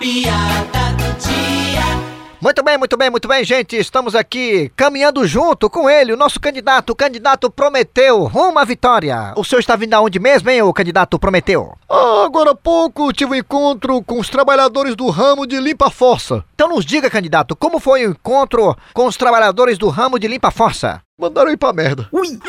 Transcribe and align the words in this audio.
piada 0.00 0.96
do 0.96 1.18
dia. 1.18 2.00
Muito 2.40 2.62
bem, 2.62 2.78
muito 2.78 2.96
bem, 2.96 3.10
muito 3.10 3.28
bem, 3.28 3.44
gente. 3.44 3.76
Estamos 3.76 4.14
aqui 4.14 4.72
caminhando 4.74 5.26
junto 5.26 5.68
com 5.68 5.90
ele, 5.90 6.10
o 6.10 6.16
nosso 6.16 6.40
candidato, 6.40 6.88
o 6.90 6.96
candidato 6.96 7.50
Prometeu, 7.50 8.24
rumo 8.24 8.58
à 8.58 8.64
vitória. 8.64 9.34
O 9.36 9.44
senhor 9.44 9.60
está 9.60 9.76
vindo 9.76 9.92
aonde 9.92 10.18
mesmo, 10.18 10.48
hein, 10.48 10.62
o 10.62 10.72
candidato 10.72 11.18
Prometeu? 11.18 11.74
Ah, 11.86 12.24
agora 12.24 12.52
há 12.52 12.54
pouco 12.54 13.12
tive 13.12 13.32
um 13.32 13.34
encontro 13.34 14.02
com 14.02 14.18
os 14.18 14.30
trabalhadores 14.30 14.96
do 14.96 15.10
ramo 15.10 15.46
de 15.46 15.60
limpa-força. 15.60 16.42
Então 16.54 16.70
nos 16.70 16.86
diga, 16.86 17.10
candidato, 17.10 17.54
como 17.54 17.78
foi 17.78 18.06
o 18.06 18.12
encontro 18.12 18.74
com 18.94 19.04
os 19.04 19.18
trabalhadores 19.18 19.76
do 19.76 19.90
ramo 19.90 20.18
de 20.18 20.26
limpa-força? 20.26 21.02
Mandaram 21.18 21.50
ir 21.50 21.58
pra 21.58 21.74
merda. 21.74 22.08
Ui! 22.10 22.40